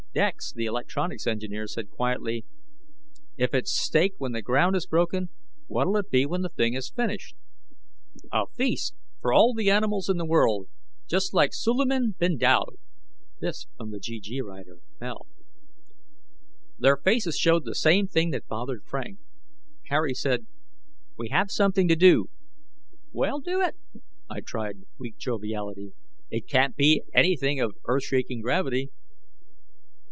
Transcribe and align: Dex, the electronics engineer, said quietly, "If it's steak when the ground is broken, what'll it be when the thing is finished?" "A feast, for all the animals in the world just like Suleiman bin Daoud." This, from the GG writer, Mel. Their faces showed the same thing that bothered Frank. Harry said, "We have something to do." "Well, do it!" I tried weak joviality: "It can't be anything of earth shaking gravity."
Dex, 0.13 0.51
the 0.51 0.65
electronics 0.65 1.25
engineer, 1.25 1.67
said 1.67 1.89
quietly, 1.89 2.43
"If 3.37 3.53
it's 3.53 3.71
steak 3.71 4.15
when 4.17 4.33
the 4.33 4.41
ground 4.41 4.75
is 4.75 4.85
broken, 4.85 5.29
what'll 5.67 5.95
it 5.95 6.09
be 6.11 6.25
when 6.25 6.41
the 6.41 6.49
thing 6.49 6.73
is 6.73 6.89
finished?" 6.93 7.33
"A 8.29 8.43
feast, 8.53 8.93
for 9.21 9.31
all 9.31 9.53
the 9.53 9.69
animals 9.69 10.09
in 10.09 10.17
the 10.17 10.25
world 10.25 10.67
just 11.07 11.33
like 11.33 11.53
Suleiman 11.53 12.13
bin 12.19 12.37
Daoud." 12.37 12.75
This, 13.39 13.67
from 13.77 13.91
the 13.91 13.99
GG 14.01 14.41
writer, 14.43 14.79
Mel. 14.99 15.27
Their 16.77 16.97
faces 16.97 17.37
showed 17.37 17.63
the 17.63 17.73
same 17.73 18.05
thing 18.05 18.31
that 18.31 18.49
bothered 18.49 18.83
Frank. 18.83 19.17
Harry 19.87 20.13
said, 20.13 20.45
"We 21.17 21.29
have 21.29 21.49
something 21.49 21.87
to 21.87 21.95
do." 21.95 22.29
"Well, 23.13 23.39
do 23.39 23.61
it!" 23.61 23.77
I 24.29 24.41
tried 24.41 24.79
weak 24.99 25.15
joviality: 25.17 25.93
"It 26.29 26.49
can't 26.49 26.75
be 26.75 27.01
anything 27.13 27.61
of 27.61 27.77
earth 27.85 28.03
shaking 28.03 28.41
gravity." 28.41 28.89